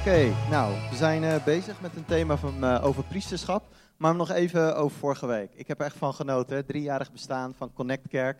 [0.00, 3.74] Oké, nou, we zijn uh, bezig met een thema van, uh, over priesterschap.
[3.96, 5.50] Maar nog even over vorige week.
[5.54, 6.62] Ik heb er echt van genoten, hè?
[6.62, 8.38] driejarig bestaan van Connect Kerk.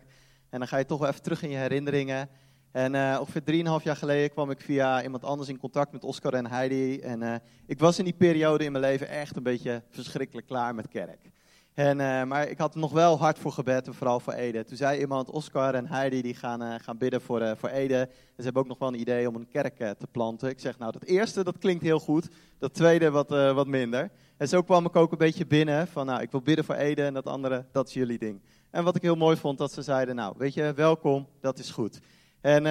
[0.49, 2.29] En dan ga je toch wel even terug in je herinneringen.
[2.71, 6.33] En uh, ongeveer drieënhalf jaar geleden kwam ik via iemand anders in contact met Oscar
[6.33, 6.99] en Heidi.
[6.99, 10.87] En ik was in die periode in mijn leven echt een beetje verschrikkelijk klaar met
[10.87, 11.29] kerk.
[11.73, 14.63] En, uh, maar ik had nog wel hard voor gebed, en vooral voor Ede.
[14.63, 17.99] Toen zei iemand, Oscar en Heidi, die gaan, uh, gaan bidden voor, uh, voor Ede.
[17.99, 20.49] En ze hebben ook nog wel een idee om een kerk te planten.
[20.49, 22.29] Ik zeg, nou, dat eerste, dat klinkt heel goed.
[22.59, 24.09] Dat tweede, wat, wat minder.
[24.37, 27.03] En zo kwam ik ook een beetje binnen van, nou, ik wil bidden voor Ede
[27.03, 28.41] en dat andere, dat is jullie ding.
[28.69, 31.71] En wat ik heel mooi vond, dat ze zeiden, nou, weet je, welkom, dat is
[31.71, 31.99] goed.
[32.41, 32.63] En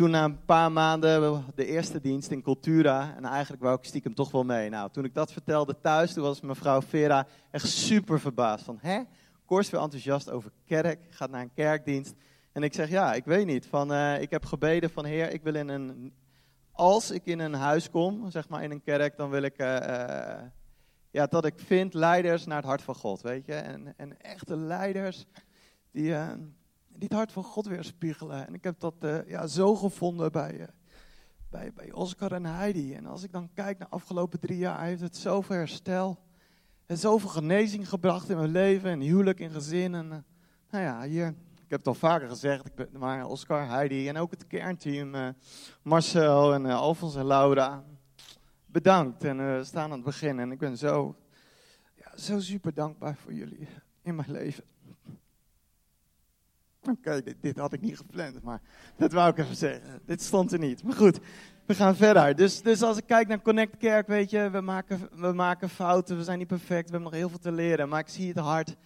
[0.00, 3.14] toen na een paar maanden de eerste dienst in Cultura.
[3.16, 4.68] En eigenlijk wou ik stiekem toch wel mee.
[4.68, 8.64] Nou, toen ik dat vertelde thuis, toen was mevrouw Vera echt super verbaasd.
[8.64, 9.00] Van, hè?
[9.44, 12.14] Kors weer enthousiast over kerk, gaat naar een kerkdienst.
[12.52, 13.66] En ik zeg, ja, ik weet niet.
[13.66, 16.12] Van, uh, ik heb gebeden van, heer, ik wil in een...
[16.72, 19.60] Als ik in een huis kom, zeg maar in een kerk, dan wil ik...
[19.60, 20.34] Uh, uh,
[21.10, 23.54] ja, dat ik vind leiders naar het hart van God, weet je.
[23.54, 25.26] En, en echte leiders
[25.90, 26.14] die
[27.08, 28.46] het hart van God weerspiegelen.
[28.46, 30.66] En ik heb dat uh, ja, zo gevonden bij, uh,
[31.50, 32.94] bij, bij Oscar en Heidi.
[32.94, 36.18] En als ik dan kijk naar de afgelopen drie jaar, heeft het zoveel herstel
[36.86, 39.94] en zoveel genezing gebracht in mijn leven en huwelijk en gezin.
[39.94, 40.16] En uh,
[40.70, 44.30] nou ja, hier, ik heb het al vaker gezegd, ik maar Oscar, Heidi en ook
[44.30, 45.34] het kernteam,
[45.82, 47.84] Marcel en Alfons en Laura.
[48.66, 51.16] Bedankt en we staan aan het begin en ik ben zo,
[51.94, 53.68] ja, zo super dankbaar voor jullie
[54.02, 54.69] in mijn leven.
[56.88, 58.60] Oké, dit, had ik niet gepland, maar
[58.96, 60.00] dat wou ik even zeggen.
[60.06, 60.82] Dit stond er niet.
[60.82, 61.18] Maar goed,
[61.66, 62.36] we gaan verder.
[62.36, 66.16] Dus, dus als ik kijk naar Connect Kerk, weet je, we maken, we maken fouten,
[66.16, 67.88] we zijn niet perfect, we hebben nog heel veel te leren.
[67.88, 68.76] Maar ik zie het hard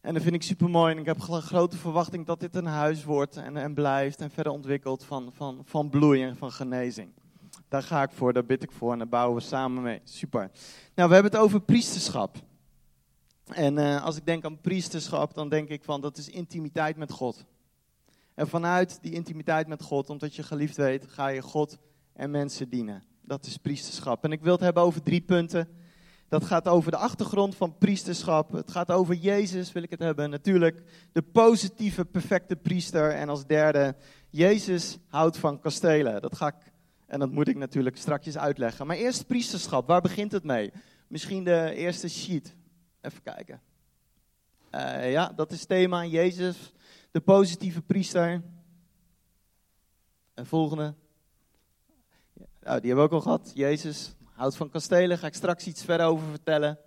[0.00, 0.92] en dat vind ik super mooi.
[0.92, 4.52] En ik heb grote verwachting dat dit een huis wordt en, en blijft en verder
[4.52, 7.10] ontwikkelt van, van, van bloei en van genezing.
[7.68, 10.00] Daar ga ik voor, daar bid ik voor en daar bouwen we samen mee.
[10.04, 10.50] Super.
[10.94, 12.36] Nou, we hebben het over priesterschap.
[13.50, 17.10] En uh, als ik denk aan priesterschap, dan denk ik van dat is intimiteit met
[17.10, 17.44] God.
[18.34, 21.78] En vanuit die intimiteit met God, omdat je geliefd weet, ga je God
[22.12, 23.02] en mensen dienen.
[23.22, 24.24] Dat is priesterschap.
[24.24, 25.68] En ik wil het hebben over drie punten.
[26.28, 28.52] Dat gaat over de achtergrond van priesterschap.
[28.52, 30.30] Het gaat over Jezus, wil ik het hebben.
[30.30, 30.82] Natuurlijk
[31.12, 33.10] de positieve, perfecte priester.
[33.10, 33.96] En als derde,
[34.30, 36.22] Jezus houdt van kastelen.
[36.22, 36.72] Dat ga ik,
[37.06, 38.86] en dat moet ik natuurlijk straks uitleggen.
[38.86, 40.72] Maar eerst priesterschap, waar begint het mee?
[41.06, 42.54] Misschien de eerste sheet.
[43.00, 43.60] Even kijken.
[44.74, 46.04] Uh, ja, dat is thema.
[46.04, 46.72] Jezus,
[47.10, 48.42] de positieve priester.
[50.34, 50.94] En volgende.
[52.60, 53.50] Nou, die hebben we ook al gehad.
[53.54, 55.18] Jezus houdt van kastelen.
[55.18, 56.78] Ga ik straks iets verder over vertellen.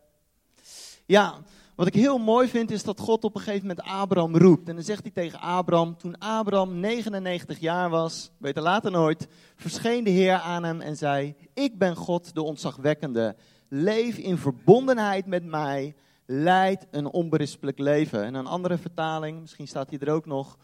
[1.06, 1.42] Ja,
[1.76, 4.70] wat ik heel mooi vind is dat God op een gegeven moment Abraham roept.
[4.70, 9.28] En dan zegt hij tegen Abraham, toen Abraham 99 jaar was, weet je later nooit,
[9.56, 13.36] verscheen de Heer aan hem en zei, ik ben God de ontzagwekkende.
[13.74, 15.96] Leef in verbondenheid met mij
[16.26, 18.24] leidt een onberispelijk leven.
[18.24, 20.58] En een andere vertaling, misschien staat die er ook nog.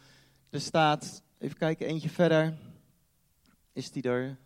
[0.50, 2.58] Er staat, even kijken, eentje verder.
[3.74, 4.38] Is die er?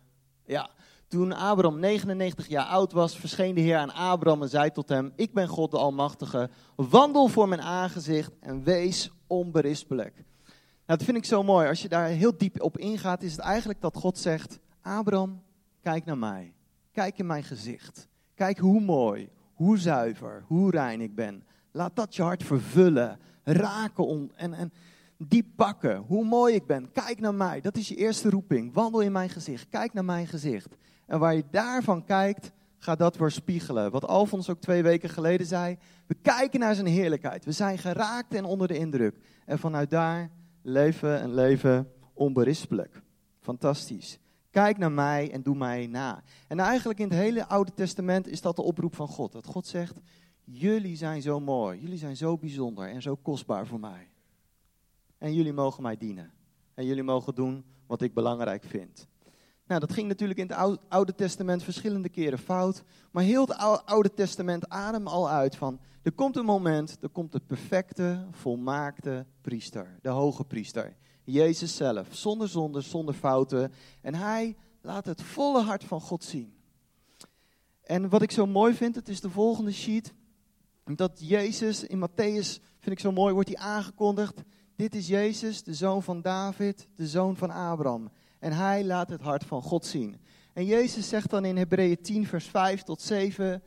[0.44, 0.70] Ja.
[1.08, 5.12] Toen Abraham 99 jaar oud was, verscheen de Heer aan Abraham en zei tot hem:
[5.16, 6.50] Ik ben God de Almachtige.
[6.76, 10.14] Wandel voor mijn aangezicht en wees onberispelijk.
[10.14, 11.68] Nou, dat vind ik zo mooi.
[11.68, 15.42] Als je daar heel diep op ingaat, is het eigenlijk dat God zegt: Abraham,
[15.80, 16.54] kijk naar mij.
[16.92, 18.10] Kijk in mijn gezicht.
[18.34, 21.44] Kijk hoe mooi, hoe zuiver, hoe rein ik ben.
[21.70, 24.72] Laat dat je hart vervullen, raken en, en
[25.28, 25.96] diep pakken.
[25.96, 26.92] Hoe mooi ik ben.
[26.92, 27.60] Kijk naar mij.
[27.60, 28.74] Dat is je eerste roeping.
[28.74, 29.68] Wandel in mijn gezicht.
[29.68, 30.76] Kijk naar mijn gezicht.
[31.06, 33.90] En waar je daarvan kijkt, ga dat weerspiegelen.
[33.90, 35.78] Wat Alfons ook twee weken geleden zei.
[36.06, 37.44] We kijken naar zijn heerlijkheid.
[37.44, 39.16] We zijn geraakt en onder de indruk.
[39.46, 40.30] En vanuit daar
[40.62, 43.02] leven een leven onberispelijk.
[43.40, 44.18] Fantastisch.
[44.52, 46.22] Kijk naar mij en doe mij na.
[46.48, 49.32] En eigenlijk in het hele Oude Testament is dat de oproep van God.
[49.32, 49.96] Dat God zegt,
[50.44, 54.08] jullie zijn zo mooi, jullie zijn zo bijzonder en zo kostbaar voor mij.
[55.18, 56.32] En jullie mogen mij dienen.
[56.74, 59.08] En jullie mogen doen wat ik belangrijk vind.
[59.66, 62.84] Nou, dat ging natuurlijk in het Oude Testament verschillende keren fout.
[63.10, 67.32] Maar heel het Oude Testament adem al uit van, er komt een moment, er komt
[67.32, 70.96] de perfecte, volmaakte priester, de hoge priester.
[71.24, 73.72] Jezus zelf, zonder zonde, zonder fouten.
[74.00, 76.54] En hij laat het volle hart van God zien.
[77.82, 80.14] En wat ik zo mooi vind, het is de volgende sheet.
[80.84, 84.42] Dat Jezus in Matthäus, vind ik zo mooi, wordt hij aangekondigd.
[84.76, 88.10] Dit is Jezus, de zoon van David, de zoon van Abraham.
[88.38, 90.16] En hij laat het hart van God zien.
[90.52, 93.62] En Jezus zegt dan in Hebreeën 10, vers 5 tot 7.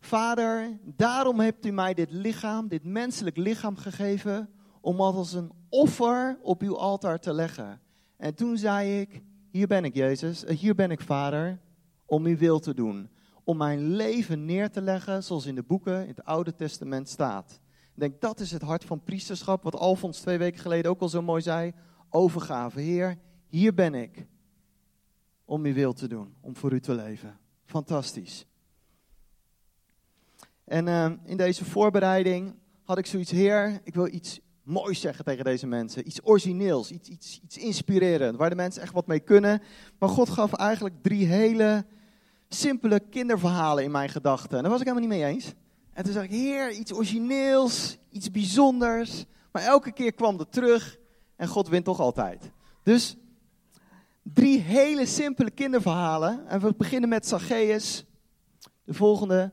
[0.00, 4.50] Vader, daarom hebt u mij dit lichaam, dit menselijk lichaam gegeven,
[4.80, 7.80] om als een offer op uw altaar te leggen.
[8.16, 11.60] En toen zei ik, hier ben ik Jezus, eh, hier ben ik Vader,
[12.06, 13.10] om uw wil te doen.
[13.44, 17.60] Om mijn leven neer te leggen zoals in de boeken in het Oude Testament staat.
[17.94, 21.08] Ik denk, dat is het hart van priesterschap, wat Alfons twee weken geleden ook al
[21.08, 21.72] zo mooi zei.
[22.10, 24.26] Overgave, Heer, hier ben ik
[25.44, 27.38] om uw wil te doen, om voor u te leven.
[27.64, 28.46] Fantastisch.
[30.64, 35.44] En uh, in deze voorbereiding had ik zoiets, Heer, ik wil iets moois zeggen tegen
[35.44, 36.06] deze mensen.
[36.06, 39.62] Iets origineels, iets, iets, iets inspirerend, waar de mensen echt wat mee kunnen.
[39.98, 41.84] Maar God gaf eigenlijk drie hele
[42.48, 44.56] simpele kinderverhalen in mijn gedachten.
[44.56, 45.52] En daar was ik helemaal niet mee eens.
[45.92, 49.24] En toen zei ik, Heer, iets origineels, iets bijzonders.
[49.52, 50.98] Maar elke keer kwam het terug
[51.36, 52.50] en God wint toch altijd.
[52.82, 53.16] Dus
[54.22, 56.48] drie hele simpele kinderverhalen.
[56.48, 58.04] En we beginnen met Zacchaeus.
[58.84, 59.52] De volgende.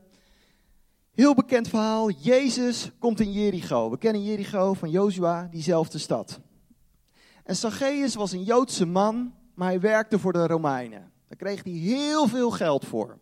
[1.14, 2.10] Heel bekend verhaal.
[2.10, 3.90] Jezus komt in Jericho.
[3.90, 6.40] We kennen Jericho van Jozua, diezelfde stad.
[7.44, 11.12] En Zacchaeus was een Joodse man, maar hij werkte voor de Romeinen.
[11.28, 13.18] Daar kreeg hij heel veel geld voor.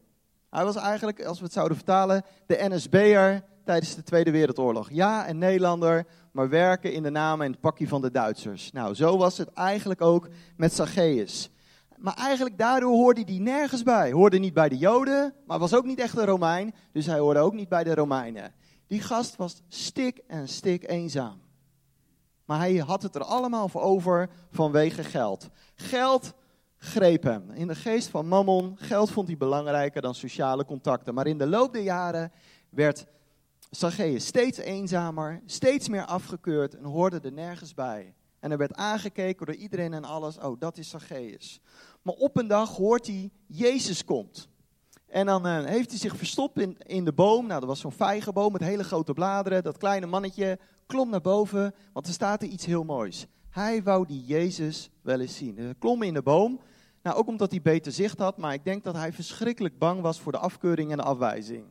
[0.51, 4.91] Hij was eigenlijk, als we het zouden vertalen, de NSB'er tijdens de Tweede Wereldoorlog.
[4.91, 8.73] Ja, een Nederlander, maar werken in de naam en het pakje van de Duitsers.
[8.73, 11.51] Nou, zo was het eigenlijk ook met Zacchaeus.
[12.03, 14.13] Maar eigenlijk daardoor hoorde hij nergens bij.
[14.13, 16.75] Hoorde niet bij de Joden, maar was ook niet echt een Romein.
[16.93, 18.55] Dus hij hoorde ook niet bij de Romeinen.
[18.87, 21.41] Die gast was stik en stik eenzaam.
[22.45, 25.49] Maar hij had het er allemaal voor over vanwege geld.
[25.75, 26.35] Geld
[26.79, 27.51] greep hem.
[27.51, 31.15] In de geest van Mammon, geld vond hij belangrijker dan sociale contacten.
[31.15, 32.33] Maar in de loop der jaren
[32.71, 33.07] werd
[33.71, 38.15] Zacchaeus steeds eenzamer, steeds meer afgekeurd en hoorde er nergens bij.
[38.43, 41.61] En er werd aangekeken door iedereen en alles, oh dat is Zacchaeus.
[42.03, 44.49] Maar op een dag hoort hij, Jezus komt.
[45.07, 47.47] En dan uh, heeft hij zich verstopt in, in de boom.
[47.47, 49.63] Nou, dat was zo'n vijgenboom met hele grote bladeren.
[49.63, 53.27] Dat kleine mannetje klom naar boven, want er staat er iets heel moois.
[53.51, 55.57] Hij wou die Jezus wel eens zien.
[55.57, 56.61] Hij klom in de boom.
[57.03, 60.21] Nou, ook omdat hij beter zicht had, maar ik denk dat hij verschrikkelijk bang was
[60.21, 61.65] voor de afkeuring en de afwijzing.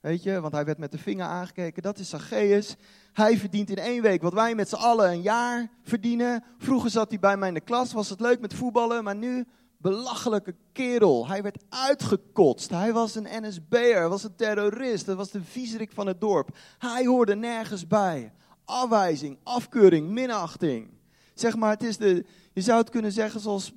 [0.00, 1.82] Weet je, want hij werd met de vinger aangekeken.
[1.82, 2.76] Dat is Zacchaeus.
[3.12, 6.44] Hij verdient in één week wat wij met z'n allen een jaar verdienen.
[6.58, 9.46] Vroeger zat hij bij mij in de klas, was het leuk met voetballen, maar nu
[9.76, 11.28] belachelijke kerel.
[11.28, 12.70] Hij werd uitgekotst.
[12.70, 16.56] Hij was een NSB'er, was een terrorist, dat was de viezerik van het dorp.
[16.78, 18.32] Hij hoorde nergens bij.
[18.64, 20.90] Afwijzing, afkeuring, minachting.
[21.34, 23.72] Zeg maar, het is de, je zou het kunnen zeggen zoals,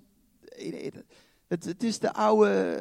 [1.47, 2.77] het, het is de oude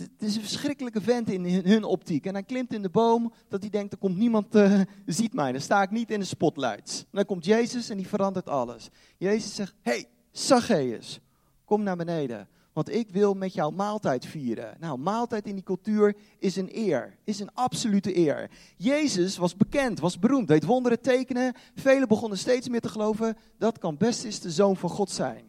[0.00, 2.26] het is een verschrikkelijke vent in hun optiek.
[2.26, 5.52] En hij klimt in de boom dat hij denkt, er komt niemand, uh, ziet mij.
[5.52, 7.04] Dan sta ik niet in de spotlights.
[7.10, 8.88] Dan komt Jezus en die verandert alles.
[9.16, 11.20] Jezus zegt, hey, Zacchaeus,
[11.64, 12.48] kom naar beneden.
[12.72, 14.76] Want ik wil met jou maaltijd vieren.
[14.80, 17.16] Nou, maaltijd in die cultuur is een eer.
[17.24, 18.50] Is een absolute eer.
[18.76, 21.54] Jezus was bekend, was beroemd, deed wonderen tekenen.
[21.74, 25.44] Velen begonnen steeds meer te geloven, dat kan best eens de zoon van God zijn.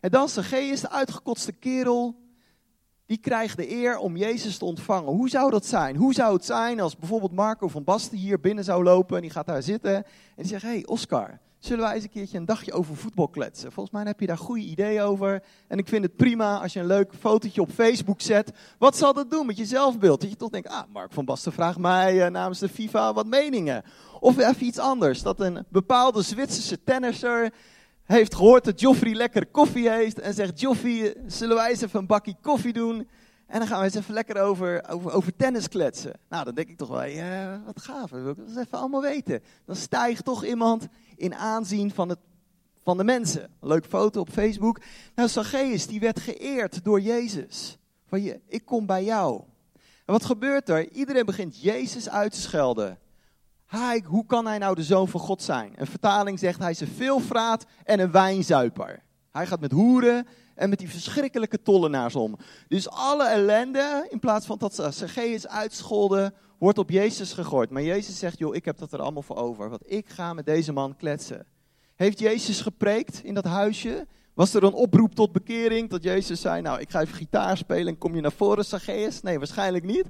[0.00, 2.23] En dan Zacchaeus, de uitgekotste kerel,
[3.06, 5.12] die krijgt de eer om Jezus te ontvangen.
[5.12, 5.96] Hoe zou dat zijn?
[5.96, 9.30] Hoe zou het zijn als bijvoorbeeld Marco van Basten hier binnen zou lopen en die
[9.30, 10.04] gaat daar zitten en
[10.36, 13.72] die zegt, hey Oscar, zullen wij eens een keertje een dagje over voetbal kletsen?
[13.72, 16.80] Volgens mij heb je daar goede ideeën over en ik vind het prima als je
[16.80, 18.52] een leuk fotootje op Facebook zet.
[18.78, 20.20] Wat zal dat doen met je zelfbeeld?
[20.20, 23.26] Dat je toch denkt, ah, Mark van Basten vraagt mij uh, namens de FIFA wat
[23.26, 23.82] meningen.
[24.20, 27.52] Of even iets anders, dat een bepaalde Zwitserse tennisser
[28.04, 30.20] heeft gehoord dat Joffrey lekker koffie heeft.
[30.20, 33.08] En zegt, Joffrey, zullen wij eens even een bakje koffie doen?
[33.46, 36.12] En dan gaan we eens even lekker over, over, over tennis kletsen.
[36.28, 39.42] Nou, dan denk ik toch wel, wat gaaf, dat wil ik eens even allemaal weten.
[39.64, 42.18] Dan stijgt toch iemand in aanzien van, het,
[42.82, 43.50] van de mensen.
[43.60, 44.80] Leuke foto op Facebook.
[45.14, 47.78] Nou, Zacchaeus, die werd geëerd door Jezus.
[48.06, 49.42] Van je, ik kom bij jou.
[50.04, 50.90] En wat gebeurt er?
[50.90, 52.98] Iedereen begint Jezus uit te schelden.
[53.74, 55.72] Hij, hoe kan hij nou de zoon van God zijn?
[55.76, 59.02] Een vertaling zegt hij is een veelvraat en een wijnzuiper.
[59.30, 62.36] Hij gaat met hoeren en met die verschrikkelijke tollenaars om.
[62.68, 67.70] Dus alle ellende, in plaats van dat Zacchaeus uitscholden, wordt op Jezus gegooid.
[67.70, 69.68] Maar Jezus zegt, joh, ik heb dat er allemaal voor over.
[69.68, 71.46] Want ik ga met deze man kletsen.
[71.94, 74.06] Heeft Jezus gepreekt in dat huisje?
[74.34, 75.90] Was er een oproep tot bekering?
[75.90, 79.22] Dat Jezus zei, nou, ik ga even gitaar spelen en kom je naar voren, Zacchaeus?
[79.22, 80.06] Nee, waarschijnlijk niet.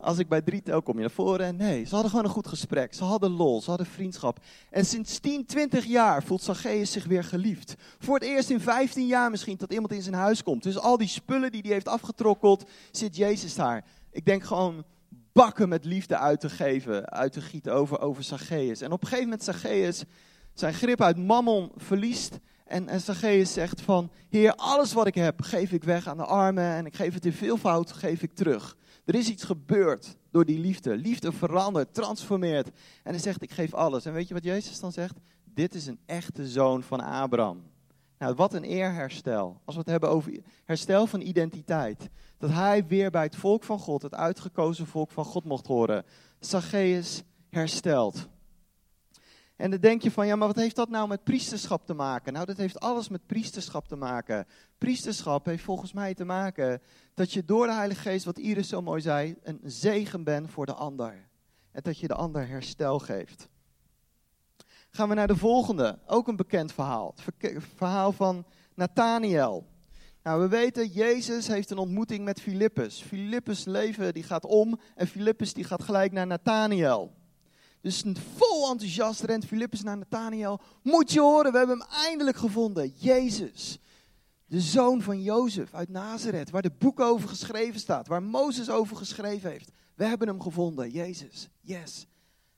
[0.00, 1.56] Als ik bij drie tel, kom je naar voren.
[1.56, 2.94] Nee, ze hadden gewoon een goed gesprek.
[2.94, 4.38] Ze hadden lol, ze hadden vriendschap.
[4.70, 7.74] En sinds 10, 20 jaar voelt Zacchaeus zich weer geliefd.
[7.98, 10.62] Voor het eerst in 15 jaar misschien dat iemand in zijn huis komt.
[10.62, 13.84] Dus al die spullen die hij heeft afgetrokkeld, zit Jezus daar.
[14.10, 14.84] Ik denk gewoon
[15.32, 18.80] bakken met liefde uit te geven, uit te gieten over, over Zacchaeus.
[18.80, 20.04] En op een gegeven moment Zacchaeus
[20.54, 22.38] zijn grip uit mammon verliest.
[22.64, 26.24] En, en Zacchaeus zegt van, Heer, alles wat ik heb, geef ik weg aan de
[26.24, 26.64] armen.
[26.74, 28.76] En ik geef het in veelvoud, geef ik terug.
[29.10, 30.96] Er is iets gebeurd door die liefde.
[30.96, 32.66] Liefde verandert, transformeert.
[33.02, 34.04] En hij zegt, ik geef alles.
[34.04, 35.14] En weet je wat Jezus dan zegt?
[35.44, 37.62] Dit is een echte zoon van Abraham.
[38.18, 39.60] Nou, wat een eerherstel.
[39.64, 42.08] Als we het hebben over herstel van identiteit.
[42.38, 46.04] Dat hij weer bij het volk van God, het uitgekozen volk van God mocht horen.
[46.40, 48.28] Zacchaeus herstelt.
[49.60, 52.32] En dan denk je van, ja, maar wat heeft dat nou met priesterschap te maken?
[52.32, 54.46] Nou, dat heeft alles met priesterschap te maken.
[54.78, 56.82] Priesterschap heeft volgens mij te maken
[57.14, 60.66] dat je door de Heilige Geest, wat Iris zo mooi zei, een zegen bent voor
[60.66, 61.28] de ander.
[61.72, 63.48] En dat je de ander herstel geeft.
[64.90, 67.14] Gaan we naar de volgende, ook een bekend verhaal.
[67.38, 69.66] Het verhaal van Nathaniel.
[70.22, 73.02] Nou, we weten, Jezus heeft een ontmoeting met Filippus.
[73.02, 77.18] Filippus' leven die gaat om en Filippus die gaat gelijk naar Nathaniel.
[77.80, 78.04] Dus
[78.36, 80.60] vol enthousiast rent Filippus naar Nathaniel.
[80.82, 82.92] Moet je horen, we hebben hem eindelijk gevonden.
[82.96, 83.78] Jezus,
[84.46, 88.96] de zoon van Jozef uit Nazareth, waar de boek over geschreven staat, waar Mozes over
[88.96, 89.70] geschreven heeft.
[89.94, 91.48] We hebben hem gevonden, Jezus.
[91.60, 92.06] Yes.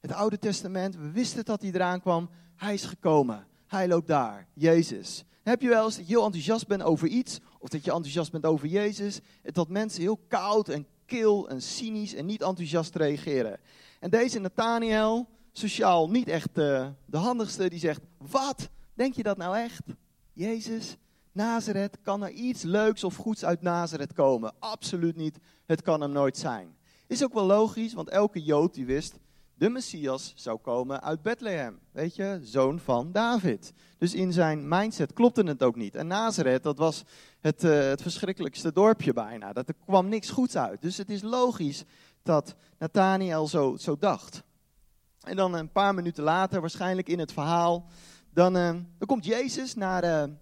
[0.00, 2.31] Het Oude Testament, we wisten dat hij eraan kwam.
[2.57, 3.47] Hij is gekomen.
[3.67, 5.25] Hij loopt daar, Jezus.
[5.43, 8.33] Heb je wel eens dat je heel enthousiast bent over iets, of dat je enthousiast
[8.33, 13.61] bent over Jezus, dat mensen heel koud en kil en cynisch en niet enthousiast reageren.
[14.02, 19.37] En deze Nathaniel, sociaal niet echt uh, de handigste, die zegt, wat, denk je dat
[19.37, 19.82] nou echt?
[20.32, 20.97] Jezus,
[21.32, 24.52] Nazareth, kan er iets leuks of goeds uit Nazareth komen?
[24.59, 26.76] Absoluut niet, het kan hem nooit zijn.
[27.06, 29.18] Is ook wel logisch, want elke Jood die wist,
[29.54, 31.78] de Messias zou komen uit Bethlehem.
[31.92, 33.73] Weet je, zoon van David.
[33.99, 35.94] Dus in zijn mindset klopte het ook niet.
[35.94, 37.04] En Nazareth, dat was
[37.40, 39.52] het, uh, het verschrikkelijkste dorpje bijna.
[39.52, 40.82] Dat er kwam niks goeds uit.
[40.82, 41.85] Dus het is logisch
[42.23, 44.43] dat Nathaniel zo, zo dacht.
[45.21, 47.87] En dan een paar minuten later, waarschijnlijk in het verhaal,
[48.31, 50.35] dan, uh, dan komt Jezus naar, uh,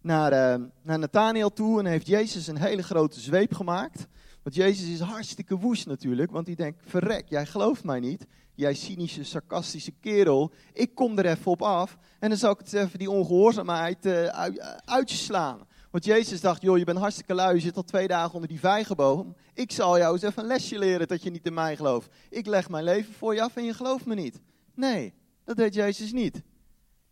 [0.00, 4.06] naar, naar Nathaniel toe en heeft Jezus een hele grote zweep gemaakt.
[4.42, 8.26] Want Jezus is hartstikke woest natuurlijk, want hij denkt, verrek, jij gelooft mij niet.
[8.54, 12.72] Jij cynische, sarcastische kerel, ik kom er even op af en dan zal ik het
[12.72, 14.06] even die ongehoorzaamheid
[14.84, 15.66] uit slaan.
[15.94, 18.58] Want Jezus dacht, joh, je bent hartstikke lui, je zit al twee dagen onder die
[18.60, 19.36] vijgenboom.
[19.52, 22.14] Ik zal jou eens even een lesje leren dat je niet in mij gelooft.
[22.30, 24.40] Ik leg mijn leven voor je af en je gelooft me niet.
[24.74, 26.42] Nee, dat deed Jezus niet.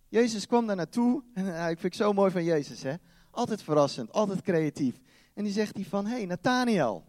[0.09, 2.95] Jezus kwam daar naartoe en uh, ik vind het zo mooi van Jezus, hè.
[3.31, 5.01] Altijd verrassend, altijd creatief.
[5.35, 7.05] En die zegt hij van, hé hey, Nathaniel,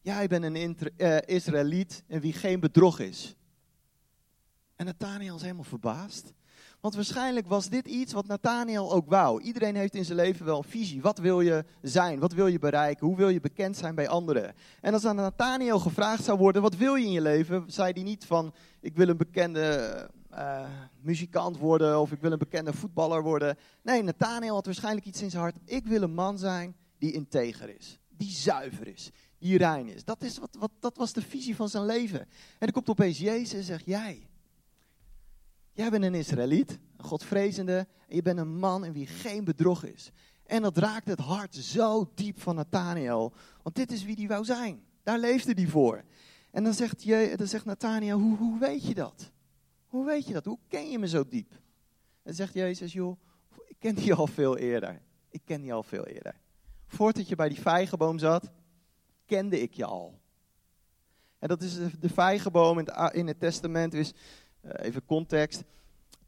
[0.00, 3.36] jij bent een uh, Israëliet en wie geen bedrog is.
[4.76, 6.32] En Nathaniel is helemaal verbaasd.
[6.82, 9.42] Want waarschijnlijk was dit iets wat Nathaniel ook wou.
[9.42, 11.02] Iedereen heeft in zijn leven wel een visie.
[11.02, 12.18] Wat wil je zijn?
[12.18, 13.06] Wat wil je bereiken?
[13.06, 14.54] Hoe wil je bekend zijn bij anderen?
[14.80, 17.64] En als aan Nathaniel gevraagd zou worden, wat wil je in je leven?
[17.66, 20.68] Zei hij niet van, ik wil een bekende uh,
[21.00, 23.56] muzikant worden of ik wil een bekende voetballer worden.
[23.82, 25.56] Nee, Nathaniel had waarschijnlijk iets in zijn hart.
[25.64, 27.98] Ik wil een man zijn die integer is.
[28.08, 29.10] Die zuiver is.
[29.38, 30.04] Die rein is.
[30.04, 32.20] Dat, is wat, wat, dat was de visie van zijn leven.
[32.20, 34.26] En dan komt opeens Jezus en zegt, jij
[35.72, 39.84] Jij bent een Israëliet, een godvrezende, en je bent een man in wie geen bedrog
[39.84, 40.10] is.
[40.46, 44.44] En dat raakt het hart zo diep van Nathaniel, want dit is wie die wou
[44.44, 44.82] zijn.
[45.02, 46.04] Daar leefde hij voor.
[46.50, 49.30] En dan zegt, je, dan zegt Nathaniel, hoe, hoe weet je dat?
[49.86, 50.44] Hoe weet je dat?
[50.44, 51.52] Hoe ken je me zo diep?
[52.22, 53.16] En zegt Jezus, joh,
[53.66, 55.00] ik ken die al veel eerder.
[55.28, 56.40] Ik ken die al veel eerder.
[56.86, 58.50] Voordat je bij die vijgenboom zat,
[59.26, 60.20] kende ik je al.
[61.38, 64.12] En dat is de vijgenboom in het, in het testament, is
[64.62, 65.62] even context.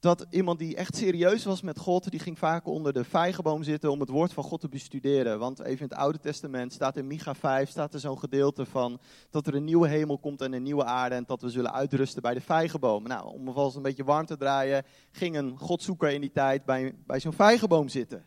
[0.01, 3.91] Dat iemand die echt serieus was met God, die ging vaak onder de vijgenboom zitten
[3.91, 5.39] om het woord van God te bestuderen.
[5.39, 9.01] Want even in het Oude Testament staat in Micha 5, staat er zo'n gedeelte van
[9.31, 12.23] dat er een nieuwe hemel komt en een nieuwe aarde en dat we zullen uitrusten
[12.23, 13.03] bij de vijgenboom.
[13.03, 16.95] Nou, om alvast een beetje warm te draaien, ging een godzoeker in die tijd bij,
[17.07, 18.25] bij zo'n vijgenboom zitten.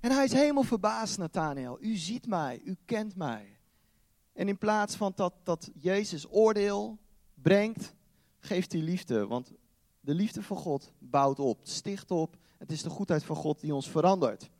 [0.00, 1.78] En hij is helemaal verbaasd, Nathanael.
[1.80, 3.56] U ziet mij, u kent mij.
[4.32, 6.98] En in plaats van dat, dat Jezus oordeel
[7.34, 7.94] brengt,
[8.46, 9.26] geeft die liefde.
[9.26, 9.52] Want
[10.00, 12.36] de liefde van God bouwt op, sticht op.
[12.58, 14.50] Het is de goedheid van God die ons verandert.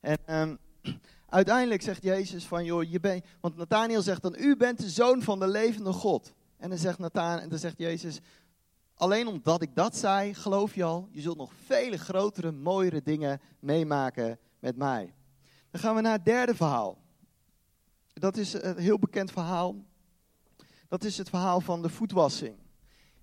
[0.00, 0.58] En um,
[1.26, 5.22] uiteindelijk zegt Jezus van, joh, je bent, want Nathaniel zegt dan, u bent de zoon
[5.22, 6.32] van de levende God.
[6.56, 8.20] En dan zegt, Nathan, en dan zegt Jezus,
[8.94, 13.40] alleen omdat ik dat zei, geloof je al, je zult nog vele grotere, mooiere dingen
[13.58, 15.14] meemaken met mij.
[15.70, 16.98] Dan gaan we naar het derde verhaal.
[18.12, 19.84] Dat is een heel bekend verhaal.
[20.88, 22.56] Dat is het verhaal van de voetwassing.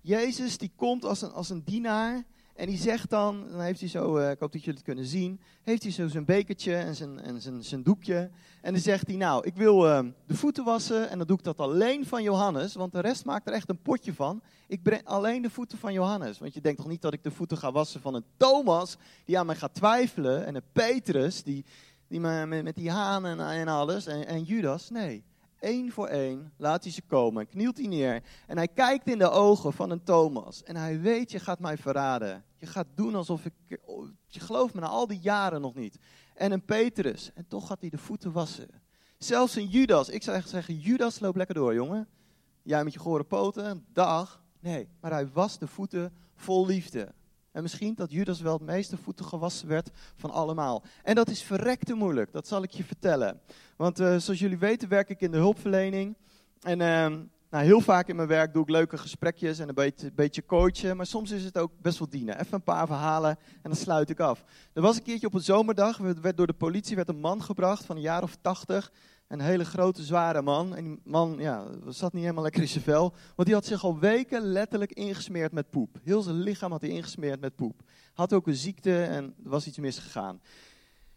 [0.06, 3.88] Jezus die komt als een, als een dienaar en die zegt dan, dan heeft hij
[3.88, 6.94] zo, uh, ik hoop dat jullie het kunnen zien, heeft hij zo zijn bekertje en
[6.94, 8.30] zijn, en zijn, zijn doekje.
[8.60, 11.44] En dan zegt hij, nou, ik wil uh, de voeten wassen en dan doe ik
[11.44, 14.42] dat alleen van Johannes, want de rest maakt er echt een potje van.
[14.66, 17.30] Ik breng alleen de voeten van Johannes, want je denkt toch niet dat ik de
[17.30, 21.64] voeten ga wassen van een Thomas die aan mij gaat twijfelen en een Petrus die,
[22.08, 24.90] die me, met, met die haan en, en alles en, en Judas.
[24.90, 25.24] Nee,
[25.66, 28.22] één voor één, laat hij ze komen, knielt hij neer.
[28.46, 30.62] En hij kijkt in de ogen van een Thomas.
[30.62, 32.44] En hij weet, je gaat mij verraden.
[32.56, 33.52] Je gaat doen alsof ik,
[34.26, 35.98] je gelooft me na al die jaren nog niet.
[36.34, 38.68] En een Petrus, en toch gaat hij de voeten wassen.
[39.18, 42.08] Zelfs een Judas, ik zou echt zeggen, Judas, loop lekker door jongen.
[42.62, 44.44] Jij met je gore poten, dag.
[44.60, 47.14] Nee, maar hij was de voeten vol liefde.
[47.56, 50.82] En misschien dat Judas wel het meeste voeten gewassen werd van allemaal.
[51.02, 53.40] En dat is verrekte moeilijk, dat zal ik je vertellen.
[53.76, 56.16] Want uh, zoals jullie weten werk ik in de hulpverlening.
[56.60, 56.86] En uh,
[57.50, 60.96] nou, heel vaak in mijn werk doe ik leuke gesprekjes en een beetje, beetje coachen.
[60.96, 62.40] Maar soms is het ook best wel dienen.
[62.40, 64.44] Even een paar verhalen en dan sluit ik af.
[64.72, 67.84] Er was een keertje op een zomerdag, werd door de politie werd een man gebracht
[67.84, 68.92] van een jaar of tachtig.
[69.28, 70.76] Een hele grote, zware man.
[70.76, 73.14] En die man ja, zat niet helemaal lekker in zijn vel.
[73.34, 75.98] Want die had zich al weken letterlijk ingesmeerd met poep.
[76.02, 77.80] Heel zijn lichaam had hij ingesmeerd met poep.
[78.14, 80.40] Had ook een ziekte en er was iets misgegaan.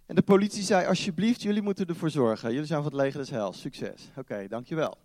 [0.05, 2.51] En de politie zei, alsjeblieft, jullie moeten ervoor zorgen.
[2.51, 3.59] Jullie zijn van het leger des hels.
[3.59, 4.09] Succes.
[4.15, 4.97] Oké, dankjewel.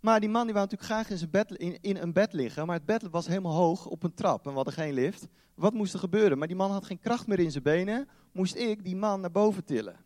[0.00, 2.66] Maar die man die wou natuurlijk graag in, zijn bed, in, in een bed liggen.
[2.66, 5.26] Maar het bed was helemaal hoog op een trap en we hadden geen lift.
[5.54, 6.38] Wat moest er gebeuren?
[6.38, 8.08] Maar die man had geen kracht meer in zijn benen.
[8.32, 9.96] Moest ik die man naar boven tillen.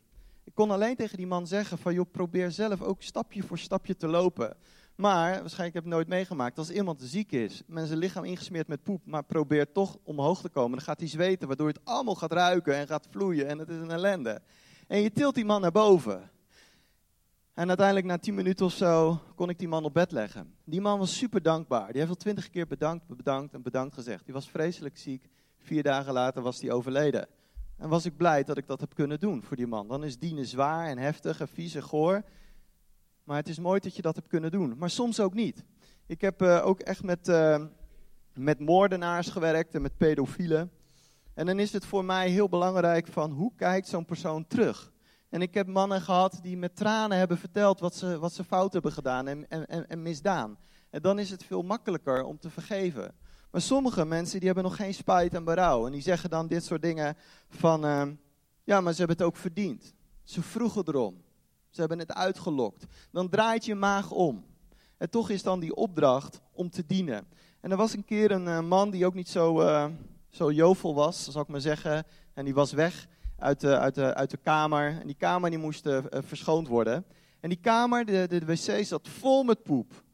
[0.48, 3.96] Ik kon alleen tegen die man zeggen van, joh, probeer zelf ook stapje voor stapje
[3.96, 4.56] te lopen.
[4.94, 8.82] Maar, waarschijnlijk heb ik nooit meegemaakt, als iemand ziek is, met zijn lichaam ingesmeerd met
[8.82, 12.32] poep, maar probeert toch omhoog te komen, dan gaat hij zweten, waardoor het allemaal gaat
[12.32, 14.40] ruiken en gaat vloeien en het is een ellende.
[14.86, 16.30] En je tilt die man naar boven.
[17.54, 20.54] En uiteindelijk na tien minuten of zo kon ik die man op bed leggen.
[20.64, 21.86] Die man was super dankbaar.
[21.86, 24.24] Die heeft al twintig keer bedankt, bedankt en bedankt gezegd.
[24.24, 25.28] Die was vreselijk ziek.
[25.58, 27.28] Vier dagen later was hij overleden.
[27.78, 29.88] En was ik blij dat ik dat heb kunnen doen voor die man.
[29.88, 32.22] Dan is dienen zwaar en heftig en vies en goor.
[33.24, 34.78] Maar het is mooi dat je dat hebt kunnen doen.
[34.78, 35.64] Maar soms ook niet.
[36.06, 37.64] Ik heb uh, ook echt met, uh,
[38.34, 40.70] met moordenaars gewerkt en met pedofielen.
[41.34, 44.92] En dan is het voor mij heel belangrijk van hoe kijkt zo'n persoon terug.
[45.28, 48.72] En ik heb mannen gehad die met tranen hebben verteld wat ze, wat ze fout
[48.72, 50.58] hebben gedaan en, en, en misdaan.
[50.90, 53.14] En dan is het veel makkelijker om te vergeven.
[53.50, 55.86] Maar sommige mensen die hebben nog geen spijt en berouw.
[55.86, 57.16] En die zeggen dan dit soort dingen
[57.48, 58.02] van, uh,
[58.64, 59.94] ja, maar ze hebben het ook verdiend.
[60.22, 61.22] Ze vroegen erom.
[61.70, 62.84] Ze hebben het uitgelokt.
[63.10, 64.44] Dan draait je maag om.
[64.96, 67.26] En toch is dan die opdracht om te dienen.
[67.60, 69.86] En er was een keer een uh, man die ook niet zo, uh,
[70.28, 72.06] zo jovel was, zal ik maar zeggen.
[72.34, 73.06] En die was weg
[73.38, 75.00] uit de, uit de, uit de kamer.
[75.00, 77.04] En die kamer die moest uh, verschoond worden.
[77.40, 80.04] En die kamer, de, de, de wc zat vol met poep.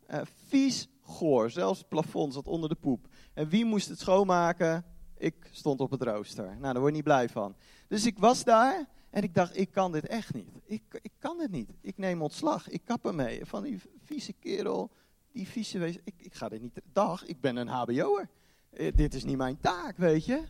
[0.48, 1.50] vies, goor.
[1.50, 3.06] Zelfs het plafond zat onder de poep.
[3.34, 4.84] En wie moest het schoonmaken?
[5.16, 6.44] Ik stond op het rooster.
[6.44, 7.54] Nou, daar word je niet blij van.
[7.88, 10.50] Dus ik was daar en ik dacht, ik kan dit echt niet.
[10.64, 11.70] Ik, ik kan dit niet.
[11.80, 12.68] Ik neem ontslag.
[12.68, 13.44] Ik kap ermee.
[13.44, 14.90] Van die vieze kerel,
[15.32, 15.98] die vieze wees.
[16.04, 16.80] Ik, ik ga dit niet.
[16.92, 18.28] Dag, ik ben een HBO'er.
[18.70, 20.42] Eh, dit is niet mijn taak, weet je.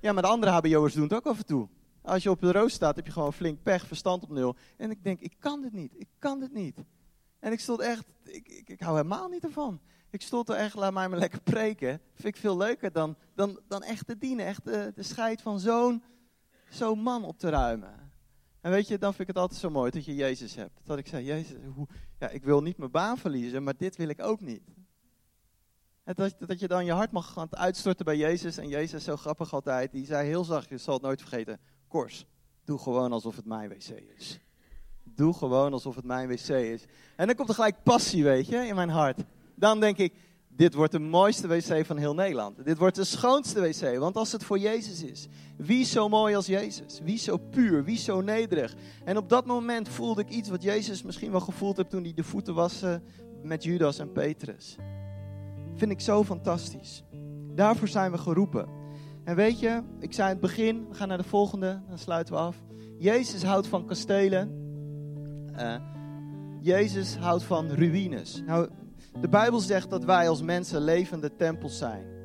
[0.00, 1.68] Ja, maar de andere HBO'ers doen het ook af en toe.
[2.02, 4.56] Als je op de rooster staat, heb je gewoon flink pech, verstand op nul.
[4.76, 5.92] En ik denk, ik kan dit niet.
[5.96, 6.84] Ik kan dit niet.
[7.38, 9.80] En ik stond echt, ik, ik, ik hou helemaal niet ervan.
[10.10, 12.00] Ik stond er echt, laat mij maar lekker preken.
[12.14, 14.46] Vind ik veel leuker dan, dan, dan echt te dienen.
[14.46, 16.02] Echt de, de scheid van zo'n
[16.68, 18.12] zo'n man op te ruimen.
[18.60, 20.80] En weet je, dan vind ik het altijd zo mooi dat je Jezus hebt.
[20.84, 21.86] Dat ik zei, Jezus, hoe,
[22.18, 24.62] ja, ik wil niet mijn baan verliezen, maar dit wil ik ook niet.
[26.04, 28.56] En dat, dat je dan je hart mag gaan uitstorten bij Jezus.
[28.56, 31.60] En Jezus, zo grappig altijd, die zei heel zacht, je zal het nooit vergeten.
[31.88, 32.26] Kors,
[32.64, 34.40] doe gewoon alsof het mijn wc is.
[35.02, 36.84] Doe gewoon alsof het mijn wc is.
[37.16, 39.24] En dan komt er gelijk passie, weet je, in mijn hart
[39.58, 40.12] dan denk ik,
[40.48, 42.64] dit wordt de mooiste wc van heel Nederland.
[42.64, 45.28] Dit wordt de schoonste wc, want als het voor Jezus is.
[45.56, 47.00] Wie zo mooi als Jezus?
[47.02, 47.84] Wie zo puur?
[47.84, 48.74] Wie zo nederig?
[49.04, 52.12] En op dat moment voelde ik iets wat Jezus misschien wel gevoeld heeft toen hij
[52.14, 53.02] de voeten waste
[53.42, 54.76] met Judas en Petrus.
[55.74, 57.02] Vind ik zo fantastisch.
[57.54, 58.68] Daarvoor zijn we geroepen.
[59.24, 62.34] En weet je, ik zei in het begin, we gaan naar de volgende, dan sluiten
[62.34, 62.56] we af.
[62.98, 64.66] Jezus houdt van kastelen.
[65.56, 65.74] Uh,
[66.60, 68.42] Jezus houdt van ruïnes.
[68.46, 68.68] Nou,
[69.20, 72.16] de Bijbel zegt dat wij als mensen levende tempels zijn.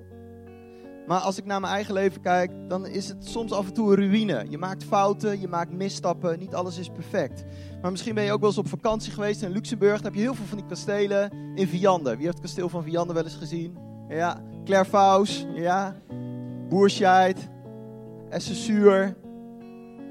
[1.07, 3.89] Maar als ik naar mijn eigen leven kijk, dan is het soms af en toe
[3.89, 4.45] een ruïne.
[4.49, 7.43] Je maakt fouten, je maakt misstappen, niet alles is perfect.
[7.81, 9.95] Maar misschien ben je ook wel eens op vakantie geweest in Luxemburg.
[9.95, 12.15] Dan heb je heel veel van die kastelen in Vianden.
[12.15, 13.77] Wie heeft het kasteel van Vianden wel eens gezien?
[14.09, 15.95] Ja, Clairvaux, ja,
[16.69, 17.49] Boerscheid,
[18.29, 19.15] Essessuur.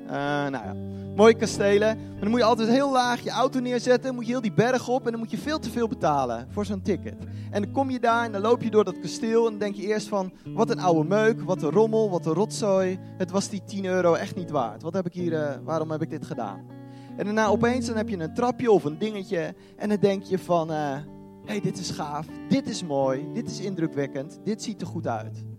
[0.06, 0.76] Uh, nou ja,
[1.16, 1.96] mooie kastelen.
[1.96, 4.14] Maar dan moet je altijd heel laag je auto neerzetten.
[4.14, 5.04] moet je heel die berg op.
[5.04, 7.16] En dan moet je veel te veel betalen voor zo'n ticket.
[7.50, 9.44] En dan kom je daar en dan loop je door dat kasteel.
[9.44, 11.42] En dan denk je eerst van, wat een oude meuk.
[11.42, 12.98] Wat een rommel, wat een rotzooi.
[13.02, 14.82] Het was die 10 euro echt niet waard.
[14.82, 16.80] Wat heb ik hier, uh, waarom heb ik dit gedaan?
[17.16, 19.54] En daarna opeens dan heb je een trapje of een dingetje.
[19.76, 21.02] En dan denk je van, hé, uh,
[21.44, 22.26] hey, dit is gaaf.
[22.48, 23.32] Dit is mooi.
[23.34, 24.40] Dit is indrukwekkend.
[24.44, 25.51] Dit ziet er goed uit.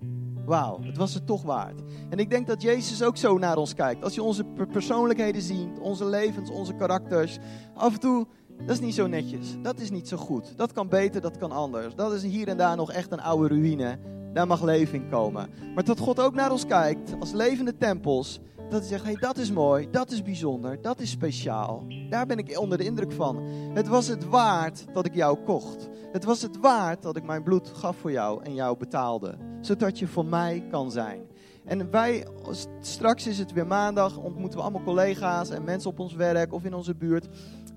[0.45, 1.81] Wauw, het was het toch waard.
[2.09, 4.03] En ik denk dat Jezus ook zo naar ons kijkt.
[4.03, 7.37] Als je onze persoonlijkheden ziet, onze levens, onze karakters.
[7.73, 8.27] Af en toe
[8.57, 9.55] Dat is niet zo netjes.
[9.61, 10.57] Dat is niet zo goed.
[10.57, 11.95] Dat kan beter, dat kan anders.
[11.95, 13.99] Dat is hier en daar nog echt een oude ruïne.
[14.33, 15.49] Daar mag leven in komen.
[15.75, 18.39] Maar dat God ook naar ons kijkt als levende tempels.
[18.73, 21.85] Dat hij zegt, hey, dat is mooi, dat is bijzonder, dat is speciaal.
[22.09, 23.43] Daar ben ik onder de indruk van.
[23.73, 25.89] Het was het waard dat ik jou kocht.
[26.11, 29.37] Het was het waard dat ik mijn bloed gaf voor jou en jou betaalde.
[29.61, 31.21] Zodat je voor mij kan zijn.
[31.65, 32.27] En wij,
[32.79, 36.63] straks is het weer maandag, ontmoeten we allemaal collega's en mensen op ons werk of
[36.63, 37.27] in onze buurt.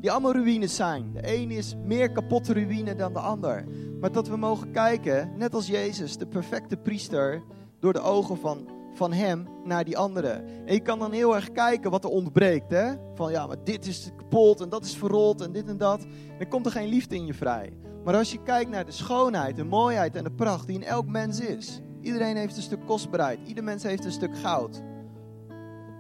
[0.01, 1.13] Die allemaal ruïnes zijn.
[1.13, 3.65] De een is meer kapotte ruïne dan de ander.
[4.01, 7.43] Maar dat we mogen kijken, net als Jezus, de perfecte priester,
[7.81, 10.31] door de ogen van, van hem naar die andere.
[10.65, 12.71] En je kan dan heel erg kijken wat er ontbreekt.
[12.71, 12.93] Hè?
[13.15, 16.07] Van ja, maar dit is kapot en dat is verrot en dit en dat.
[16.39, 17.73] Dan komt er geen liefde in je vrij.
[18.05, 21.07] Maar als je kijkt naar de schoonheid, de mooiheid en de pracht die in elk
[21.07, 21.81] mens is.
[22.01, 23.39] Iedereen heeft een stuk kostbaarheid.
[23.47, 24.83] Ieder mens heeft een stuk goud.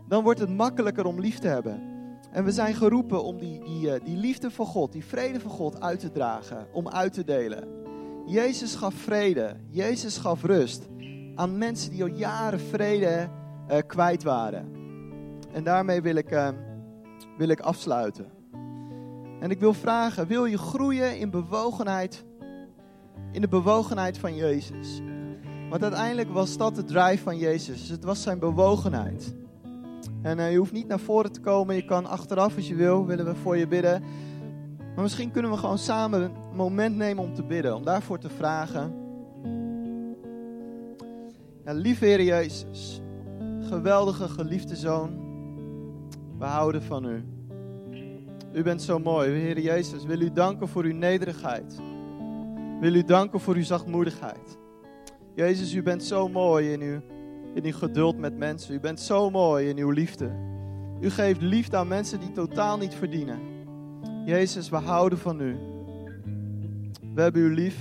[0.08, 1.94] Dan wordt het makkelijker om lief te hebben.
[2.30, 5.50] En we zijn geroepen om die, die, eh, die liefde van God, die vrede van
[5.50, 7.68] God uit te dragen, om uit te delen.
[8.26, 10.88] Jezus gaf vrede, Jezus gaf rust
[11.36, 13.28] aan mensen die al jaren vrede
[13.70, 14.68] uh, kwijt waren.
[15.52, 16.48] En daarmee wil ik, uh,
[17.38, 18.26] wil ik afsluiten.
[19.40, 22.24] En ik wil vragen, wil je groeien in bewogenheid,
[23.32, 25.02] in de bewogenheid van Jezus?
[25.70, 27.88] Want uiteindelijk was dat de drive van Jezus.
[27.88, 29.34] Het was zijn bewogenheid.
[30.22, 31.74] En uh, je hoeft niet naar voren te komen.
[31.74, 34.02] Je kan achteraf als je wil, willen we voor je bidden.
[34.94, 37.76] Maar misschien kunnen we gewoon samen een moment nemen om te bidden.
[37.76, 39.05] Om daarvoor te vragen.
[41.66, 43.00] Ja, lieve Heer Jezus.
[43.60, 45.10] Geweldige geliefde Zoon.
[46.38, 47.24] We houden van u.
[48.52, 49.30] U bent zo mooi.
[49.30, 51.80] Heer Jezus, wil u danken voor uw nederigheid.
[52.80, 54.58] Wil u danken voor uw zachtmoedigheid.
[55.34, 57.00] Jezus, u bent zo mooi in uw,
[57.54, 58.74] in uw geduld met mensen.
[58.74, 60.30] U bent zo mooi in uw liefde.
[61.00, 63.38] U geeft liefde aan mensen die totaal niet verdienen.
[64.24, 65.56] Jezus, we houden van u.
[67.14, 67.80] We hebben u lief.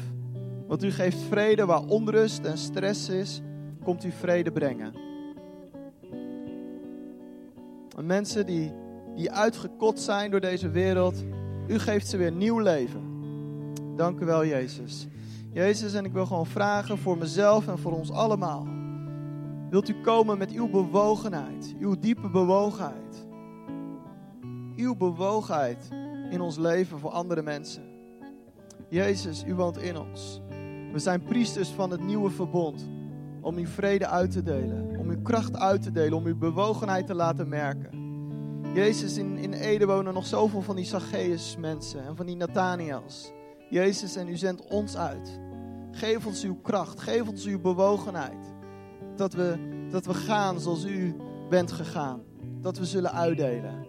[0.68, 3.42] Want u geeft vrede waar onrust en stress is,
[3.86, 4.94] komt u vrede brengen.
[7.98, 8.74] En mensen die,
[9.16, 11.24] die uitgekot zijn door deze wereld,
[11.68, 13.02] u geeft ze weer nieuw leven.
[13.96, 15.08] Dank u wel, Jezus.
[15.52, 18.68] Jezus, en ik wil gewoon vragen voor mezelf en voor ons allemaal.
[19.70, 23.26] Wilt u komen met uw bewogenheid, uw diepe bewogenheid?
[24.76, 25.90] Uw bewogenheid
[26.30, 27.84] in ons leven voor andere mensen.
[28.90, 30.42] Jezus, u woont in ons.
[30.92, 32.88] We zijn priesters van het nieuwe verbond.
[33.46, 37.08] Om uw vrede uit te delen, om uw kracht uit te delen, om uw bewogenheid
[37.08, 37.90] te laten merken.
[38.74, 43.32] Jezus, in, in Ede wonen nog zoveel van die Zacchaeus mensen en van die Nathaniels.
[43.70, 45.40] Jezus, en u zendt ons uit.
[45.92, 48.54] Geef ons uw kracht, geef ons uw bewogenheid.
[49.16, 49.58] Dat we,
[49.90, 51.16] dat we gaan zoals u
[51.50, 52.22] bent gegaan.
[52.62, 53.88] Dat we zullen uitdelen.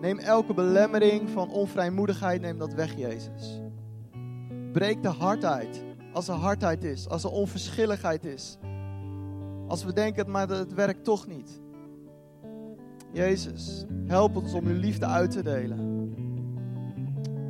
[0.00, 3.60] Neem elke belemmering van onvrijmoedigheid, neem dat weg, Jezus.
[4.72, 8.58] Breek de hardheid, als er hardheid is, als er onverschilligheid is.
[9.66, 11.60] Als we denken, maar het werkt toch niet.
[13.12, 15.90] Jezus, help ons om uw liefde uit te delen.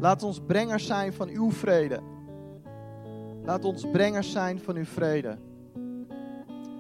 [0.01, 2.01] Laat ons brengers zijn van uw vrede.
[3.45, 5.39] Laat ons brengers zijn van uw vrede.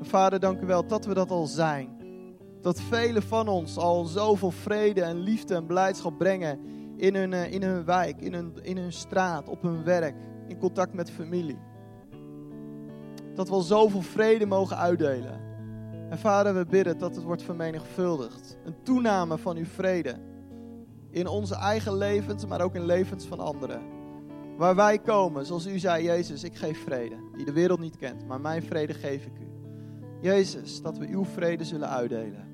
[0.00, 1.88] Vader, dank u wel dat we dat al zijn.
[2.60, 6.58] Dat velen van ons al zoveel vrede en liefde en blijdschap brengen
[6.96, 10.14] in hun, eh, in hun wijk, in hun, in hun straat, op hun werk,
[10.46, 11.58] in contact met familie.
[13.34, 15.40] Dat we al zoveel vrede mogen uitdelen.
[16.10, 18.58] En vader, we bidden dat het wordt vermenigvuldigd.
[18.64, 20.14] Een toename van uw vrede
[21.10, 23.82] in onze eigen levens, maar ook in levens van anderen.
[24.56, 28.26] Waar wij komen, zoals u zei, Jezus, ik geef vrede, die de wereld niet kent,
[28.26, 29.46] maar mijn vrede geef ik u.
[30.20, 32.46] Jezus, dat we uw vrede zullen uitdelen.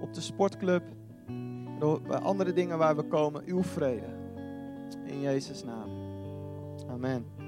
[0.00, 0.82] Op de sportclub,
[2.06, 4.20] bij andere dingen waar we komen, uw vrede.
[5.04, 5.90] In Jezus' naam.
[6.90, 7.41] Amen.